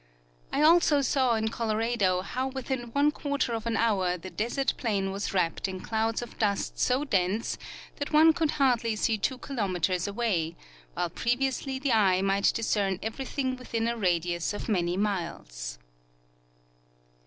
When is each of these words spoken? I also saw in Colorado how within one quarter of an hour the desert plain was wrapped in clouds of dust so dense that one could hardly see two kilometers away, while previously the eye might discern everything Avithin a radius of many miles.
I 0.51 0.63
also 0.63 1.01
saw 1.01 1.35
in 1.35 1.49
Colorado 1.49 2.21
how 2.21 2.47
within 2.47 2.85
one 2.91 3.11
quarter 3.11 3.53
of 3.53 3.67
an 3.67 3.77
hour 3.77 4.17
the 4.17 4.31
desert 4.31 4.73
plain 4.75 5.11
was 5.11 5.31
wrapped 5.31 5.67
in 5.67 5.79
clouds 5.79 6.23
of 6.23 6.39
dust 6.39 6.79
so 6.79 7.03
dense 7.05 7.55
that 7.97 8.11
one 8.11 8.33
could 8.33 8.49
hardly 8.57 8.95
see 8.95 9.19
two 9.19 9.37
kilometers 9.37 10.07
away, 10.07 10.55
while 10.95 11.11
previously 11.11 11.77
the 11.77 11.91
eye 11.93 12.23
might 12.23 12.51
discern 12.51 12.97
everything 13.03 13.55
Avithin 13.57 13.87
a 13.87 13.95
radius 13.95 14.53
of 14.55 14.67
many 14.67 14.97
miles. 14.97 15.77